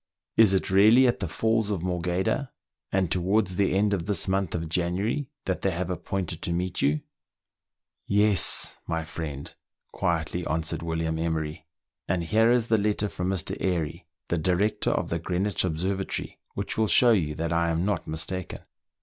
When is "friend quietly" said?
9.05-10.43